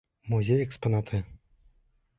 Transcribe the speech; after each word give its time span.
Музей 0.25 0.63
экспонаты! 0.65 1.23